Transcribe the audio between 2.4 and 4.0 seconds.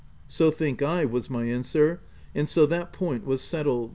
so that point was settled.